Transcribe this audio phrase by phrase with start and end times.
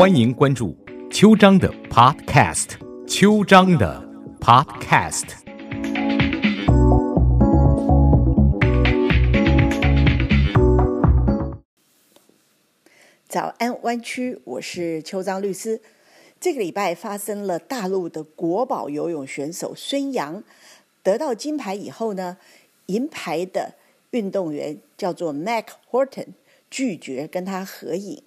[0.00, 0.74] 欢迎关注
[1.10, 2.68] 秋章的 Podcast，
[3.06, 4.02] 秋章的
[4.40, 5.24] Podcast。
[13.28, 15.82] 早安，湾区，我是邱章律师。
[16.40, 20.42] 这个礼拜发生了大陆的国宝游泳选手孙杨
[21.02, 22.38] 得到金牌以后呢，
[22.86, 23.74] 银牌的
[24.12, 26.28] 运动员叫做 Mac Horton
[26.70, 28.22] 拒绝跟他合影。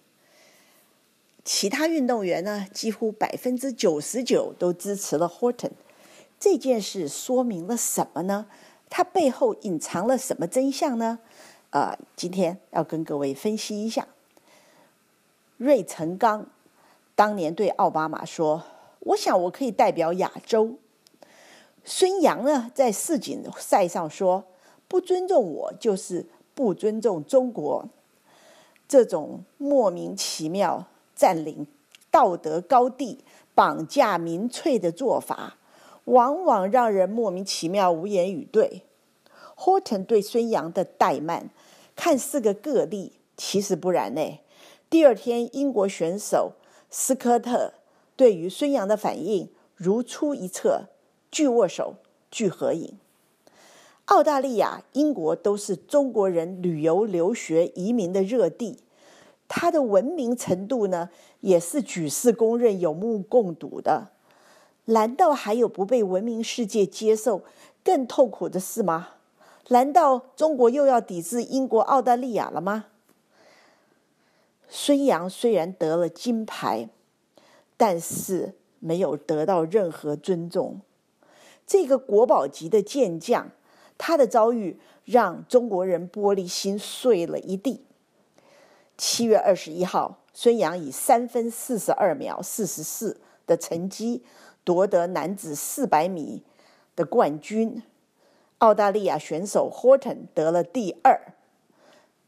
[1.46, 5.72] 其他运动员呢，几乎百分之九十九都支持了 Horton。
[6.40, 8.48] 这件事说明了什么呢？
[8.90, 11.20] 它背后隐藏了什么真相呢？
[11.72, 14.08] 啊，今天要跟各位分析一下。
[15.58, 16.48] 芮成钢
[17.16, 18.64] 当年对奥巴马说
[19.00, 20.78] ：“我想我可以代表亚洲。”
[21.84, 24.46] 孙杨呢，在世锦赛上说
[24.88, 27.90] ：“不尊重我，就是不尊重中国。”
[28.88, 30.88] 这种莫名其妙。
[31.16, 31.68] 占领
[32.12, 33.20] 道德高地、
[33.56, 35.58] 绑架民粹的做法，
[36.06, 38.84] 往往让人莫名其妙、无言以对。
[39.58, 41.50] Horton 对孙杨的怠慢，
[41.96, 44.40] 看似个个例，其实不然呢。
[44.90, 46.54] 第二天，英国选手
[46.90, 47.74] 斯科特
[48.16, 50.88] 对于孙杨的反应如出一辙，
[51.32, 51.96] 拒握手、
[52.30, 52.98] 拒合影。
[54.06, 58.83] 澳大利亚、英国都是中国人旅游、留学、移民的热地。
[59.56, 64.08] 他的文明程度呢，也是举世公认、有目共睹的。
[64.86, 67.44] 难道还有不被文明世界接受、
[67.84, 69.10] 更痛苦的事吗？
[69.68, 72.86] 难道中国又要抵制英国、澳大利亚了吗？
[74.68, 76.90] 孙杨虽然得了金牌，
[77.78, 80.82] 但是没有得到任何尊重。
[81.68, 83.52] 这个国宝级的健将，
[84.00, 87.82] 他的遭遇让中国人玻璃心碎了一地。
[88.98, 94.24] 七月二十一号，孙杨以三分四十二秒四十四的成绩
[94.64, 96.44] 夺得男子四百米
[96.96, 97.82] 的冠军。
[98.60, 101.20] 澳大利亚选手 Horton 得了第二。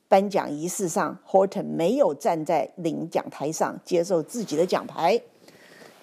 [0.07, 5.21] 颁奖仪式上，Horton 没有站在领奖台上接受自己的奖牌，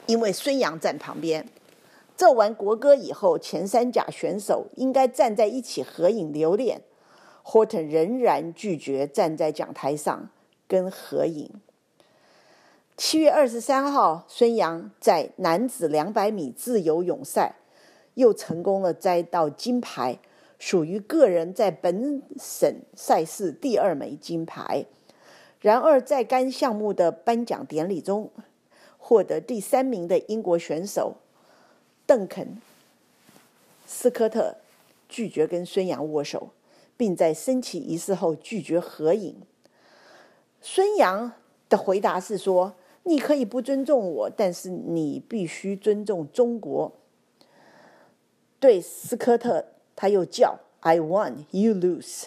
[0.07, 1.47] 因为孙杨站旁边。
[2.17, 6.83] 奏完国歌以后，前三甲选手应该站在一起合影留念。
[7.45, 10.31] Horton 仍然拒绝站在讲台上。
[10.73, 11.51] 跟合影。
[12.97, 17.57] 七月二十三号，孙杨在男子两百米自由泳赛
[18.15, 20.19] 又成功了摘到金牌，
[20.59, 24.87] 属于个人在本省赛事第二枚金牌。
[25.61, 28.31] 然而，在该项目的颁奖典礼中，
[28.97, 31.17] 获得第三名的英国选手
[32.07, 32.47] 邓肯·
[33.87, 34.57] 斯科特
[35.07, 36.49] 拒绝跟孙杨握手，
[36.97, 39.37] 并在升旗仪式后拒绝合影。
[40.65, 41.33] 孙杨
[41.69, 46.93] 的回答是说：“你可以不尊重我，但是你必须尊重中国。”
[48.61, 52.27] 对斯科特，他又叫 “I won, you lose”。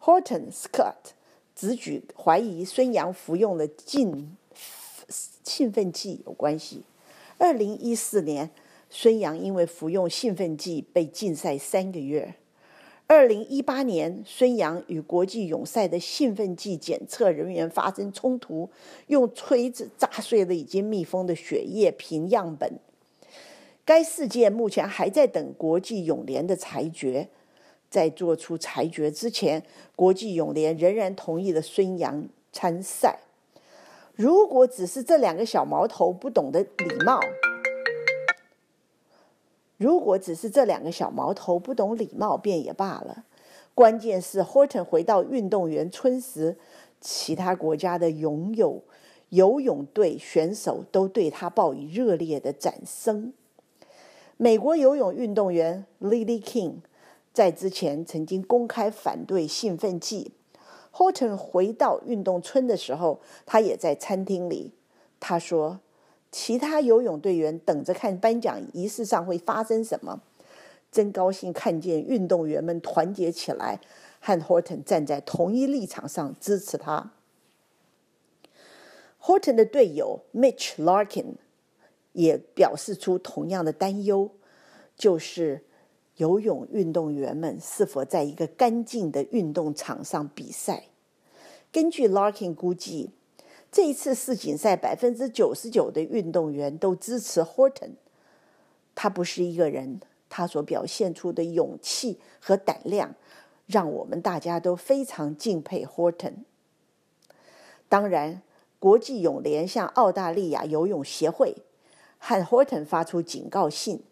[0.00, 1.12] Horton Scott
[1.54, 4.36] 直举怀疑孙杨服用了禁
[5.08, 6.82] 兴奋剂有关系。
[7.38, 8.50] 二零一四年，
[8.90, 12.34] 孙杨因为服用兴奋剂被禁赛三个月。
[13.08, 18.68] 二零一八年，孙杨与国际泳赛的兴奋剂检测人员发生冲突，
[19.06, 22.80] 用锤子砸碎了已经密封的血液瓶样本。
[23.84, 27.28] 该事件目前还在等国际泳联的裁决。
[27.88, 29.62] 在做出裁决之前，
[29.94, 33.20] 国际泳联仍然同意了孙杨参赛。
[34.16, 37.20] 如果只是这两个小毛头不懂得礼貌。
[39.78, 43.24] 如果只是这两个小毛头不懂礼貌，便也罢了。
[43.74, 46.56] 关键是 Horton 回到运动员村时，
[47.00, 48.82] 其他国家的泳友、
[49.28, 53.34] 游泳队选手都对他报以热烈的掌声。
[54.38, 56.76] 美国游泳运动员 Lily King
[57.34, 60.32] 在之前曾经公开反对兴奋剂。
[60.94, 64.72] Horton 回到运动村的时候，他也在餐厅里。
[65.20, 65.80] 他说。
[66.38, 70.20] 其他游泳队员等着看颁奖仪式上会发生什么，
[70.92, 73.80] 真高兴看见运动员们团结起来，
[74.20, 77.12] 和 Horton 站在同一立场上支持他。
[79.22, 81.36] Horton 的队友 Mitch Larkin
[82.12, 84.32] 也表示出同样的担忧，
[84.94, 85.64] 就是
[86.16, 90.88] 游泳运动员们是否在一个干净的运动场上比赛。
[91.72, 93.12] 根据 Larkin 估计。
[93.76, 97.90] 这一次世锦赛，百分之九十九的运动员都支持 Horton。
[98.94, 100.00] 他不是一个人，
[100.30, 103.14] 他所表现出的勇气和胆量，
[103.66, 106.36] 让我们大家都非常敬佩 Horton。
[107.86, 108.40] 当然，
[108.78, 111.56] 国际泳联向澳大利亚游泳协会
[112.16, 114.02] 和 Horton 发出警告信。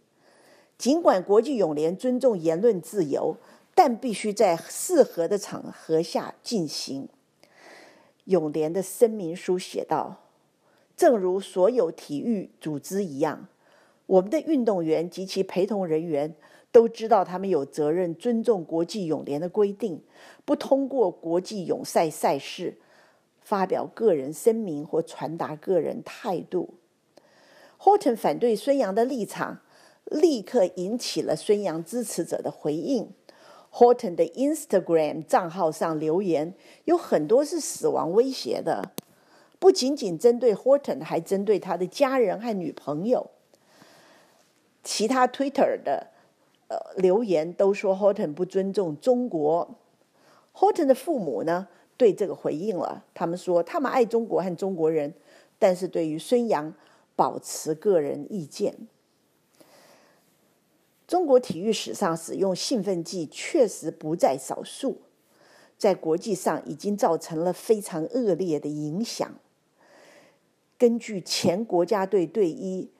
[0.76, 3.38] 尽管国际泳联尊重言论自由，
[3.74, 7.08] 但必须在适合的场合下进行。
[8.24, 10.28] 泳联的声明书写道
[10.96, 13.48] ：“正如所有体育组织一样，
[14.06, 16.34] 我们的运动员及其陪同人员
[16.72, 20.02] 都知道，他们有责任尊重国际泳联的规定，
[20.44, 22.78] 不通过国际泳赛赛事
[23.40, 26.74] 发表个人声明或传达个人态度。”
[27.80, 29.60] Horton 反对孙杨的立场。
[30.10, 33.08] 立刻引起了孙杨支持者的回应。
[33.74, 36.54] Horton 的 Instagram 账号上留言
[36.84, 38.92] 有很多是死亡威胁的，
[39.58, 43.30] 不仅仅针对 Horton，还针对他的家人和女朋友。
[44.84, 46.06] 其他 Twitter 的
[46.68, 49.74] 呃留言都说 Horton 不尊重中国。
[50.54, 51.66] Horton 的父母呢
[51.96, 55.12] 对这个回应了，他们说他们爱中国和中国人，
[55.58, 56.72] 但是对于孙杨
[57.16, 58.72] 保持个人意见。
[61.14, 65.02] 中国体育史上使用兴奋剂确实不在少数，
[65.78, 69.32] 在国际上已经造成了非常恶劣的影响。
[70.76, 72.90] 根据前国家队队医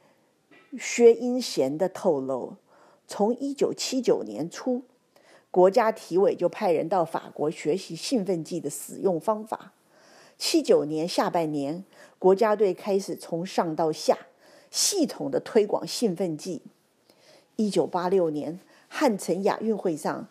[0.78, 2.54] 薛英贤的透露，
[3.08, 4.82] 从一九七九年初，
[5.50, 9.72] 国家体委就派人到法国学习兴奋剂的使用方法。
[10.38, 11.84] 七九年下半年，
[12.20, 14.16] 国家队开始从上到下
[14.70, 16.62] 系统的推广兴奋剂。
[17.56, 18.58] 一九八六年
[18.88, 20.28] 汉城亚运会上，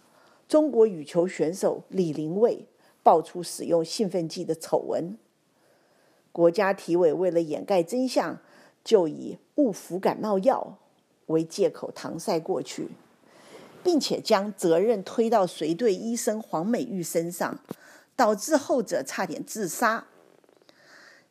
[0.47, 2.65] 中国羽球选手李玲蔚
[3.01, 5.17] 爆出使用兴奋剂的丑闻。
[6.31, 8.39] 国家体委为了掩盖真相，
[8.83, 10.77] 就以误服感冒药
[11.27, 12.89] 为借口搪塞过去，
[13.83, 17.59] 并且将责任推到随队医生黄美玉身上，
[18.15, 20.07] 导致后者差点自杀。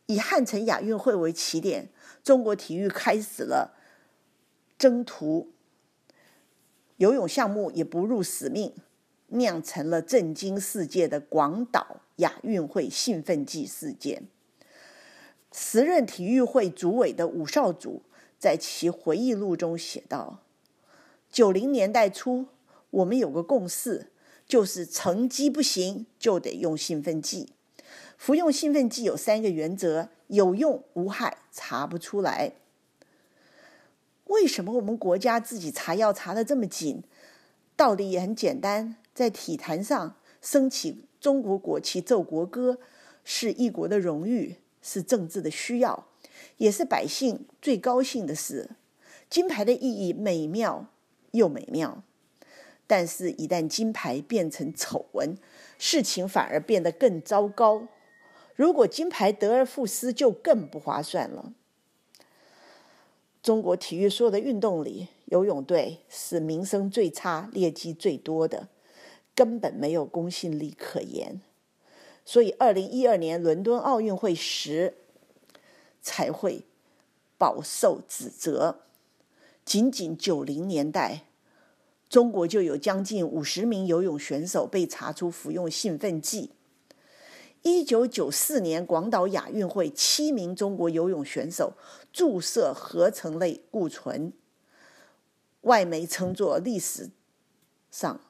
[0.07, 1.89] 以汉城亚运会为起点，
[2.25, 3.75] 中国体育开始了
[4.79, 5.52] 征途。
[7.03, 8.73] 游泳项目也不辱使命，
[9.31, 14.29] 酿成了震惊世界的广岛亚运会兴奋剂事件。
[15.51, 18.03] 时任体育会主委的武少祖
[18.39, 20.45] 在其回忆录中写道
[21.29, 22.47] ：“九零年代初，
[22.91, 24.13] 我们有个共识，
[24.47, 27.49] 就是成绩不行就得用兴奋剂。
[28.17, 32.53] 服用兴奋剂有三个原则：有用、无害、查不出来。”
[34.33, 37.05] 为什么我们国家自己查药查的这么紧？
[37.77, 42.79] 道理也很简单，在体坛上升起中国国旗、奏国歌，
[43.25, 46.07] 是一国的荣誉，是政治的需要，
[46.57, 48.71] 也是百姓最高兴的事。
[49.29, 50.87] 金牌的意义美妙
[51.33, 52.03] 又美妙，
[52.87, 55.37] 但是，一旦金牌变成丑闻，
[55.79, 57.89] 事情反而变得更糟糕。
[58.55, 61.55] 如果金牌得而复失，就更不划算了。
[63.43, 68.69] 中国体育所有的运动里，游泳队是名声最差、劣迹最多的，
[69.35, 71.41] 根本没有公信力可言。
[72.25, 74.95] 所以，二零一二年伦敦奥运会时
[76.01, 76.63] 才会
[77.37, 78.83] 饱受指责。
[79.65, 81.25] 仅仅九零年代，
[82.09, 86.51] 中国就有将近五十名游泳选手被查出服用兴奋剂。
[87.63, 91.75] 一九九四年广岛亚运会，七名中国游泳选手
[92.13, 94.33] 注射合成类固醇，
[95.61, 97.11] 外媒称作历史
[97.93, 98.21] 上、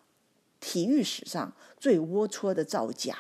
[0.61, 3.17] 体育史上最龌龊的造假。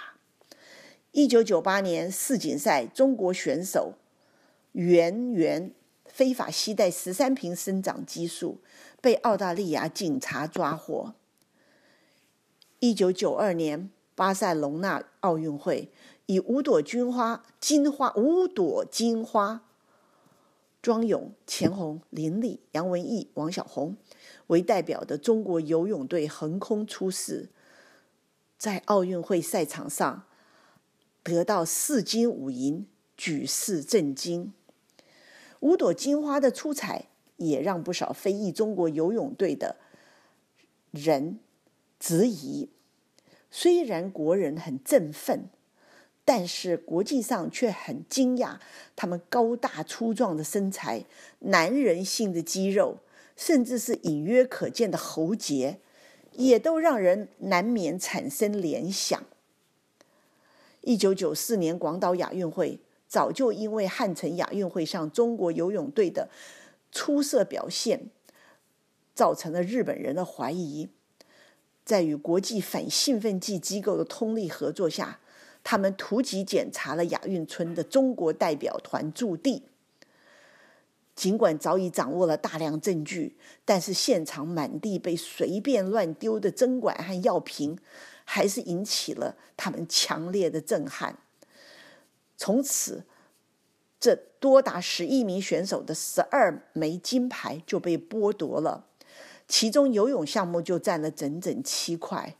[1.12, 3.94] 一九九八年世锦赛，中国选手
[4.72, 5.72] 袁元
[6.04, 8.60] 非法携带十三瓶生长激素，
[9.00, 11.14] 被澳大利亚警察抓获。
[12.80, 13.90] 一九九二年。
[14.14, 15.90] 巴塞隆纳奥运会
[16.32, 19.66] 以五朵金花、金花五朵金花
[20.80, 23.98] 庄勇钱红、林丽、杨文艺、王小红
[24.46, 27.50] 为代表的中国游泳队横空出世，
[28.56, 30.24] 在奥运会赛场上
[31.22, 34.54] 得到四金五银，举世震惊。
[35.60, 39.76] 五朵金花的出彩，也让不少非裔中国游泳队的
[40.90, 41.38] 人
[42.00, 42.70] 质疑。
[43.50, 45.50] 虽然国人很振奋，
[46.24, 48.58] 但是国际上却很惊讶。
[48.94, 51.04] 他们高大粗壮的身材、
[51.40, 52.98] 男人性的肌肉，
[53.36, 55.78] 甚至是隐约可见的喉结，
[56.32, 59.22] 也都让人难免产生联想。
[60.82, 66.28] 一九九四年广岛亚运会，早就因为汉城亚运会上中国游泳队的
[66.90, 68.10] 出色表现，
[69.14, 70.88] 造成了日本人的怀疑。
[71.84, 75.18] 在与国际反兴奋剂机构的通力合作下，
[75.64, 79.64] 他们突击检查了亚运村的中国代表团驻地。
[81.14, 87.78] 尽管早已掌握了大量证据，但是现场满地被随便乱丢的针管和药瓶，
[88.24, 91.18] 还是引起了他们强烈的震撼。
[92.38, 93.04] 从此，
[94.00, 98.86] 这多达十亿名选手的十二枚金牌就被剥夺了，
[99.46, 102.36] 其中游泳项目就占了整整七块。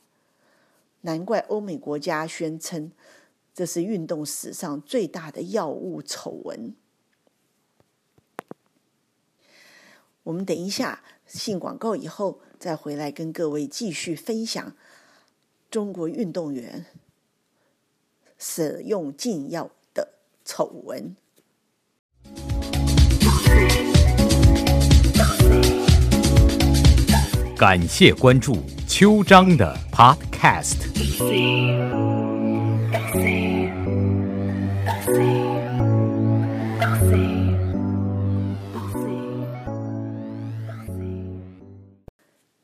[1.02, 2.92] 难怪欧美国家宣称
[3.52, 6.74] 这是运动史上最大的药物丑闻。
[10.22, 14.74] 我们等一下信广告以后，再回来跟各位继续分享
[15.70, 16.86] 中国运动员
[18.38, 21.16] 使用禁药的丑闻。
[27.56, 28.56] 感谢关注
[28.94, 30.76] 秋章的 Podcast。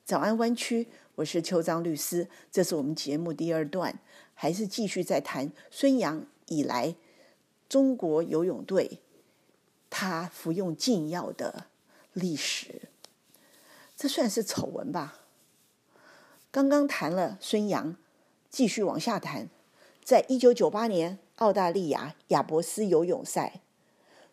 [0.05, 2.29] 早安，湾区，我是邱章律师。
[2.53, 3.99] 这是我们节目第二段，
[4.35, 6.95] 还是继续在谈孙杨以来
[7.71, 9.01] 中国游泳队
[9.89, 11.65] 他服用禁药的
[12.13, 12.83] 历史。
[13.97, 15.21] 这算是丑闻吧？
[16.51, 17.97] 刚刚谈了孙杨，
[18.49, 19.49] 继续往下谈。
[20.03, 23.61] 在一九九八年澳大利亚亚伯斯游泳赛，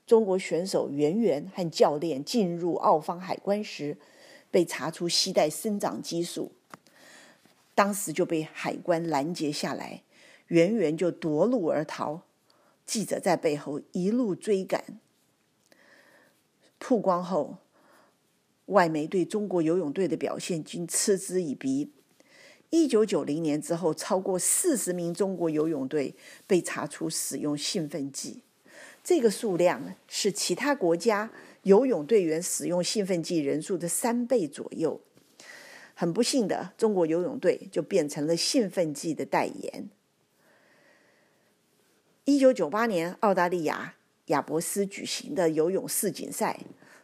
[0.08, 3.98] 中国选手袁袁和教练进入澳方海关时。
[4.52, 6.54] 被查出携带生长激素，
[7.74, 10.04] 当时就被海关拦截下来，
[10.48, 12.22] 远远就夺路而逃。
[12.86, 15.02] 记者在背后一路追赶。
[16.80, 17.58] 曝光后，
[18.68, 21.92] 外媒对中国游泳队的表现均嗤之以鼻。
[22.76, 26.14] 一九九零年之后，超过四十名中国游泳队
[26.46, 28.42] 被查出使用兴奋剂，
[29.02, 31.32] 这个数量是其他国家。
[31.64, 35.00] 游泳队员使用兴奋剂人数的三倍左右，
[35.96, 39.90] 很不幸的，中国游泳队就变成了兴奋剂的代言。
[42.26, 46.60] 一九九八年澳大利亚亚伯斯举行的游泳世锦赛，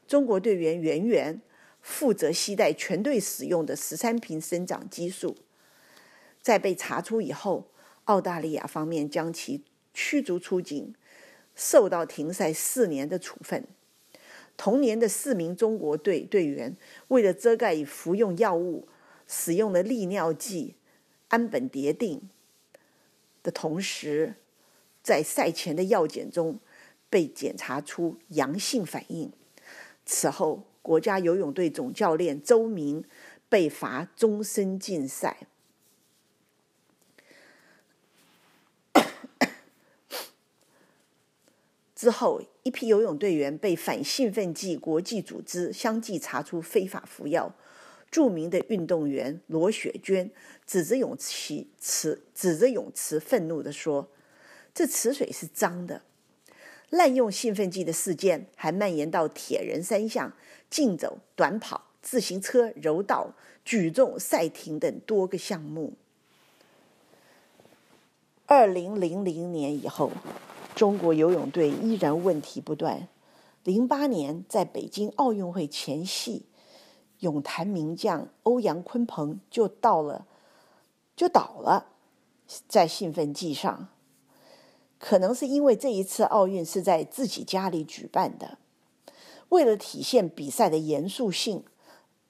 [0.06, 1.42] 中国队员袁袁
[1.82, 5.36] 负责携带全队使用的十三瓶生长激素，
[6.42, 7.70] 在被查出以后，
[8.06, 10.96] 澳大利亚方面将其驱逐出境，
[11.56, 13.68] 受到停赛四年的处分。
[14.58, 16.76] 同年的四名中国队队员，
[17.08, 18.88] 为了遮盖已服用药物、
[19.28, 20.76] 使用了利尿剂
[21.30, 22.22] 氨苯蝶啶
[23.42, 24.36] 的同时，
[25.02, 26.60] 在赛前的药检中
[27.10, 29.32] 被检查出阳性反应。
[30.06, 33.04] 此后，国家游泳队总教练周明
[33.48, 35.48] 被罚终身禁赛。
[42.02, 47.54] 之后，一批游泳队员被反兴奋剂国际组织相继查出非法服药。
[48.10, 50.32] 著名的运动员罗雪娟
[50.66, 51.68] 指着泳池，
[52.34, 54.10] 指着泳池愤怒地说
[54.74, 56.02] ：“这池水是脏的。”
[56.90, 60.34] 滥用兴奋剂的事件还蔓延到铁人三项、
[60.72, 65.94] 竞走、短跑、自行车、柔道、举重、赛艇等多个项目。
[68.48, 70.12] 二零零零年以后。
[70.76, 73.08] 中国游泳队依然问题不断。
[73.64, 76.46] 零八年在北京奥运会前夕，
[77.20, 80.26] 泳坛名将欧阳鲲鹏就到了，
[81.16, 81.88] 就倒了，
[82.68, 83.90] 在兴奋剂上。
[84.98, 88.58] 可能是因为这一次奥运是在自己家里举办的，
[89.50, 91.64] 为了体现比赛的严肃性，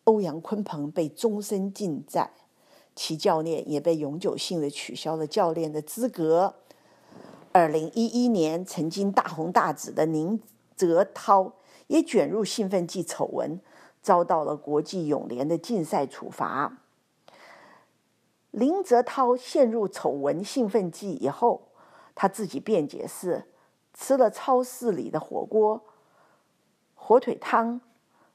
[0.03, 2.33] 欧阳鲲鹏被终身禁赛，
[2.95, 6.55] 其教练也被永久性的取消了教练的资格。
[7.53, 10.41] 二零一一年，曾经大红大紫的宁
[10.75, 11.53] 泽涛
[11.87, 13.59] 也卷入兴奋剂丑闻，
[14.01, 16.77] 遭到了国际泳联的禁赛处罚。
[18.51, 21.69] 林泽涛陷入丑闻兴奋剂以后，
[22.15, 23.45] 他自己辩解是
[23.93, 25.81] 吃了超市里的火锅、
[26.95, 27.81] 火腿汤、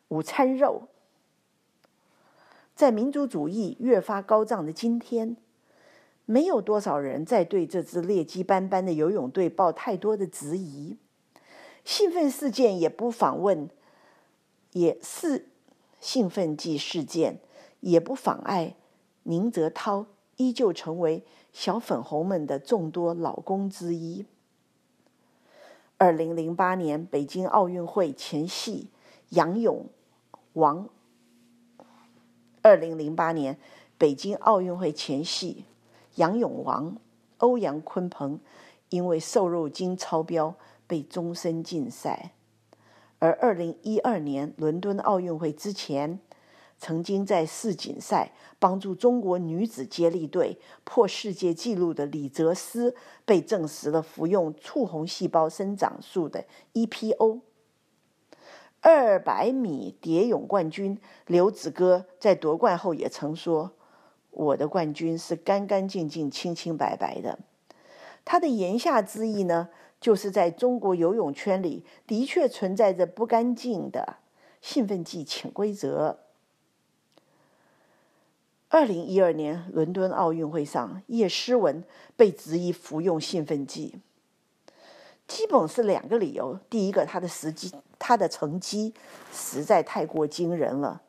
[0.08, 0.88] 午餐肉。
[2.75, 5.38] 在民族主义越发高涨的今天。
[6.26, 10.97] 没有多少人在对这支劣迹斑斑的游泳队抱太多的质疑，
[11.85, 13.71] 兴奋事件也不访问，
[14.73, 15.47] 也是
[16.00, 17.38] 兴奋剂事件，
[17.78, 18.75] 也不妨碍
[19.23, 20.06] 宁泽涛
[20.37, 24.26] 依旧成为小粉红们的众多老公之一。
[25.97, 28.88] 二零零八年北京奥运会前夕，
[29.28, 29.87] 杨勇
[30.54, 30.88] 王。
[32.62, 33.56] 二零零八年
[33.97, 35.64] 北京奥运会前夕。
[36.16, 36.99] 杨永王
[37.38, 38.40] 欧阳坤鹏
[38.90, 40.54] 因为瘦肉精超标
[40.87, 42.32] 被终身禁赛。
[43.18, 46.20] 而二零一二年伦敦奥运会之前，
[46.78, 52.94] 曾经在世锦赛帮助中国女子接力队破世界纪录的李泽思，
[53.25, 56.44] 被证实了服用促红细胞生长素的
[56.75, 57.40] EPO。
[58.82, 63.73] 二百米蝶泳冠军刘子歌在夺冠后也曾说
[64.37, 67.38] ：“我的冠军是干干净净、清清白白的。”
[68.25, 69.69] 他的言下之意呢？
[69.99, 74.16] 就是在中国游泳圈里，的确存在着不干净的
[74.61, 76.19] 兴奋剂潜规则。
[78.69, 81.83] 二零一二年伦敦奥运会上，叶诗文
[82.14, 83.95] 被质疑服用兴奋剂，
[85.26, 88.93] 基本是两个理由：第一个，他的时机，他的成绩
[89.33, 91.00] 实在太过惊人了，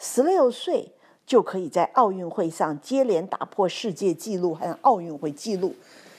[0.00, 0.92] 十六岁
[1.32, 5.74] 就可以在奥运会上接连打破世界纪录和奥运会纪录。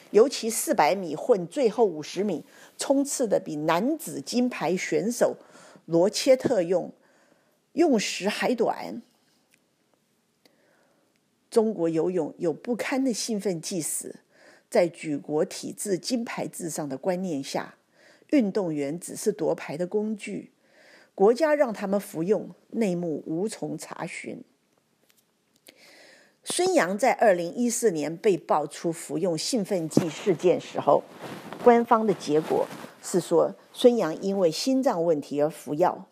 [0.10, 2.44] 尤其四百米混最后五十米
[2.80, 5.36] 冲刺的比男子金牌选手
[5.86, 6.92] 罗切特用
[7.74, 9.04] 用时还短。
[11.52, 14.16] 中国游泳有不堪的兴奋剂史，
[14.68, 17.76] 在举国体制金牌至上的观念下，
[18.32, 20.50] 运动员只是夺牌的工具，
[21.14, 24.44] 国家让他们服用，内幕无从查询。
[26.46, 31.02] 孙杨在二零一四年被爆出服用兴奋剂事件时候，
[31.64, 32.68] 官方的结果
[33.02, 36.06] 是说孙杨因为心脏问题而服药，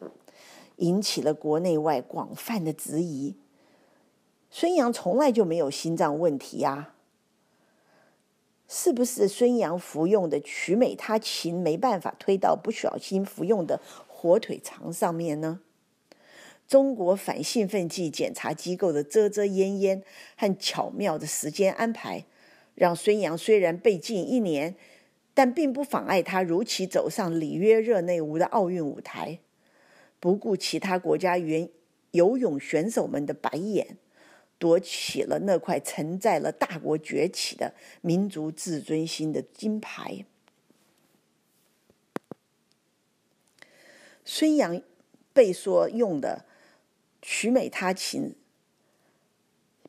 [0.77, 3.35] 引起了国内外广泛的质疑。
[4.50, 6.93] 孙杨从来就没有心脏问题呀，
[8.69, 15.59] 是不是孙杨服用的曲美他嗪没办法推到不小心服用的火腿肠上面呢？
[16.71, 20.01] 中国反兴奋剂检查机构的遮遮掩掩
[20.37, 22.23] 和巧妙的时间安排，
[22.75, 24.77] 让孙杨虽然被禁一年，
[25.33, 29.39] 但并不妨碍他如期走上里约热内卢的奥运舞台，
[30.22, 31.67] 不顾其他国家原
[32.11, 33.98] 游泳选手们的白眼，
[34.57, 40.24] 夺起了那块承载了大国崛起的民族自尊心的金牌。
[44.24, 44.81] 孙杨
[45.33, 46.46] 被说用的。
[47.22, 48.34] 曲美他嗪，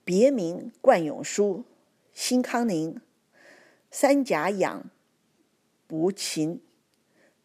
[0.04, 1.64] 别名冠永舒、
[2.12, 3.00] 新康宁、
[3.90, 4.90] 三甲氧
[5.88, 6.60] 呋嗪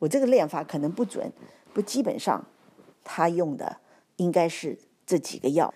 [0.01, 1.33] 我这个练法可能不准，
[1.73, 2.47] 不，基本上
[3.03, 3.79] 他用的
[4.17, 5.73] 应该是这几个药。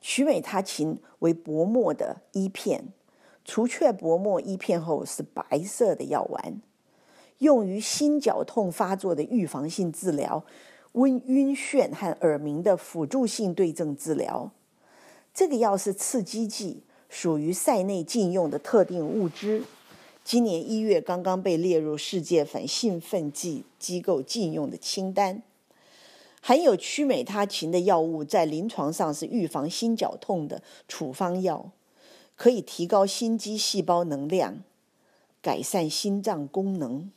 [0.00, 2.92] 曲美他嗪为薄膜的一片，
[3.44, 6.60] 除却薄膜一片后是白色的药丸，
[7.38, 10.44] 用于心绞痛发作的预防性治疗、
[10.92, 14.50] 温晕眩和耳鸣的辅助性对症治疗。
[15.34, 19.62] 这个药是刺激剂，属于赛内禁用的特定物质。
[20.24, 25.42] 今年一月刚刚被列入世界反兴奋剂机构禁用的清单。
[26.48, 31.72] 含有曲美他嗪的药物在临床上是预防心绞痛的处方药，
[32.36, 34.62] 可以提高心肌细胞能量，
[35.42, 37.12] 改善心脏功能。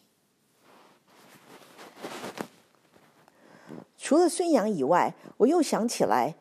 [3.98, 6.36] 除了孙杨以外，我又想起来，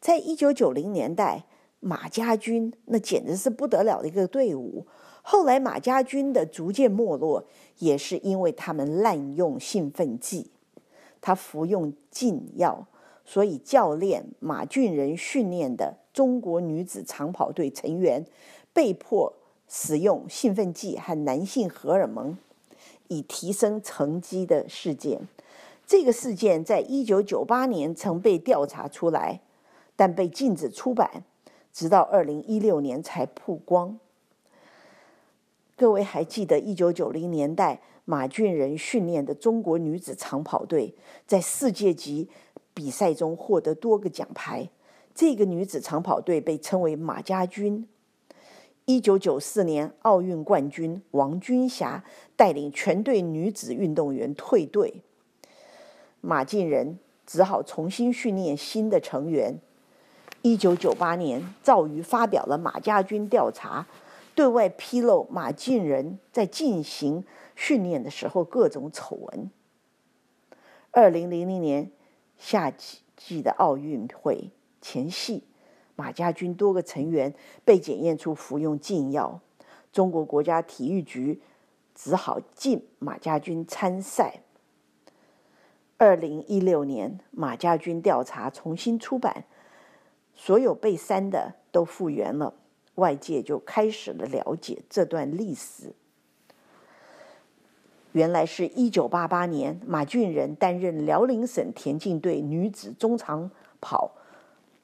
[0.00, 1.44] 在一九九零年代，
[1.80, 4.86] 马家军那简直是不得了的一个队伍。
[5.20, 7.44] 后来马家军的逐渐没落，
[7.80, 10.50] 也是因为他们滥用兴奋剂。
[11.20, 12.86] 他服用禁药，
[13.24, 18.24] 所以教练马俊仁训练的中国女子长跑队成员
[18.72, 19.32] 被迫
[19.68, 22.36] 使用兴奋剂和男性荷尔蒙
[23.08, 25.20] 以提升成绩的事件。
[25.86, 29.40] 这个事件在一九九八年曾被调查出来，
[29.96, 31.24] 但被禁止出版，
[31.72, 33.98] 直到二零一六年才曝光。
[35.76, 37.80] 各位还记得一九九零年代？
[38.10, 40.92] 马俊仁训练的中国女子长跑队
[41.28, 42.28] 在世界级
[42.74, 44.68] 比赛中获得多个奖牌。
[45.14, 47.86] 这个女子长跑队被称为“马家军”。
[48.84, 52.02] 一九九四年奥运冠军王军霞
[52.34, 55.04] 带领全队女子运动员退队，
[56.20, 59.60] 马俊仁只好重新训练新的成员。
[60.42, 63.86] 一九九八年，赵瑜发表了马家军调查，
[64.34, 67.24] 对外披露马俊仁在进行。
[67.60, 69.50] 训练的时候各种丑闻。
[70.92, 71.90] 二零零零年
[72.38, 74.48] 夏季季的奥运会
[74.80, 75.44] 前夕，
[75.94, 79.42] 马家军多个成员被检验出服用禁药。
[79.92, 81.42] 中国国家体育局
[81.94, 84.40] 只好禁马家军参赛。
[85.98, 89.44] 二零一六年，马家军调查重新出版，
[90.34, 92.54] 所有被删的都复原了，
[92.94, 95.92] 外界就开始了了解这段历史。
[98.12, 104.12] 原来是一九八八年，马俊仁担任辽宁省田径队女子中长跑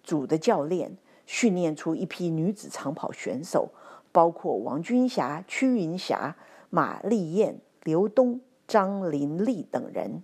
[0.05, 3.71] 组的教练，训练出一批女子长跑选手，
[4.13, 6.37] 包括王军霞、屈云霞、
[6.71, 10.23] 马丽燕、刘东、张林丽等人。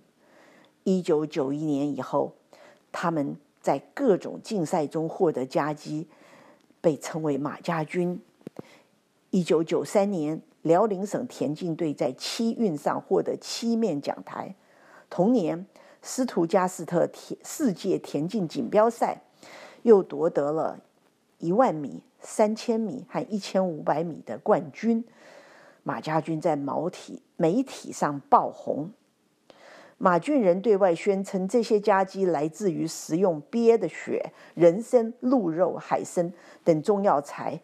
[0.85, 2.33] 一九九一年以后，
[2.91, 6.07] 他们在各种竞赛中获得佳绩，
[6.79, 8.21] 被称为“马家军”。
[9.31, 14.55] 一九九三年，辽宁省田径队在七运上获得七面奖牌。
[15.09, 15.65] 同年，
[16.01, 19.21] 斯图加斯特田世界田径锦标赛
[19.83, 20.79] 又夺得了
[21.37, 25.05] 一万米、三千米和一千五百米的冠军。
[25.83, 28.89] 马家军在毛体媒体上爆红。
[29.97, 37.61] 马俊仁对外宣称，这些佳绩来自于食用鳖的血、人参、鹿肉、海参等中药材。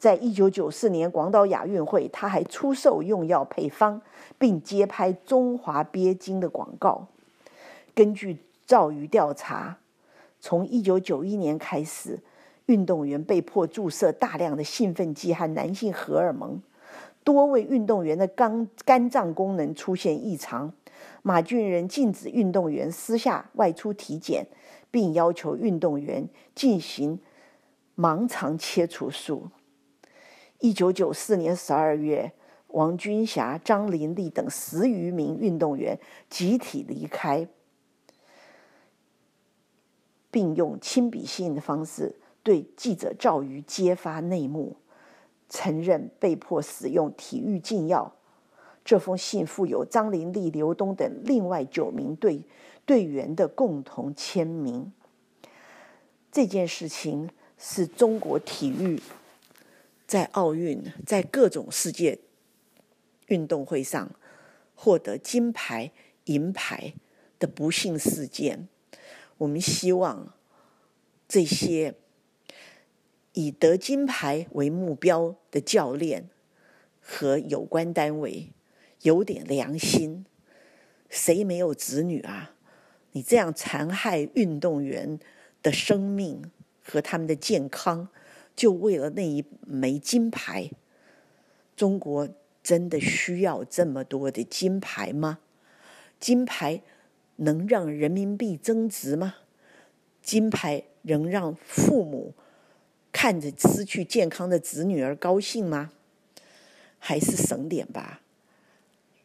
[0.00, 4.00] 在一九九四年广岛亚运会，他还出售用药配方，
[4.38, 7.06] 并接拍中华鳖精的广告。
[7.94, 9.76] 根据赵瑜调查，
[10.40, 12.18] 从一九九一年开始，
[12.64, 16.62] 运动员被迫注射大量的兴奋剂和男性荷尔蒙，
[17.22, 20.72] 多位运动员的肝肝脏功能出现异常。
[21.20, 24.46] 马俊仁禁止运动员私下外出体检，
[24.90, 27.18] 并要求运动员进行
[27.98, 29.50] 盲肠切除术。
[30.60, 32.32] 一九九四年十二月，
[32.68, 37.48] 王军霞、张林丽等十余名运动员集体离开，
[40.30, 44.76] 并用亲笔信的方式对记者赵瑜揭发内幕，
[45.48, 48.14] 承认被迫使用体育禁药。
[48.84, 52.42] 这封信附有张林丽、刘东等另外九名队
[52.84, 54.92] 队员的共同签名。
[56.30, 59.00] 这件事情是中国体育
[60.10, 62.18] 在奥运、在各种世界
[63.28, 64.10] 运动会上
[64.74, 65.92] 获得金牌、
[66.24, 66.94] 银牌
[67.38, 68.66] 的不幸事件。
[69.38, 70.34] 我们希望
[71.28, 71.94] 这些
[73.34, 76.28] 以得金牌为目标的教练
[77.00, 78.48] 和有关单位。
[79.02, 80.26] 有点良心，
[81.08, 82.56] 谁没有子女啊？
[83.12, 85.20] 你这样残害运动员
[85.62, 86.50] 的生命
[86.82, 88.08] 和他们的健康，
[88.60, 90.70] 就为了那一枚金牌？
[91.74, 92.28] 中国
[92.62, 95.38] 真的需要这么多的金牌吗？
[96.18, 96.82] 金牌
[97.36, 99.36] 能让人民币增值吗？
[100.20, 102.34] 金牌能让父母
[103.10, 105.92] 看着失去健康的子女而高兴吗？
[106.98, 108.20] 还是省点吧。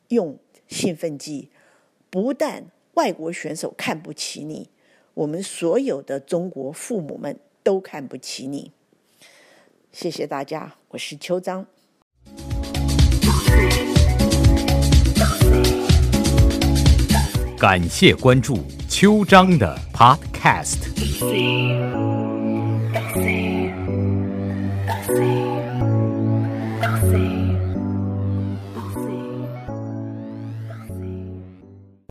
[0.07, 1.49] 用兴奋剂，
[2.09, 4.69] 不但外国选手看不起你，
[5.13, 8.71] 我们所有的中国父母们都看不起你。
[9.95, 11.65] 谢谢大家，我是邱章。
[17.57, 22.04] 感谢关注秋章的 Podcast。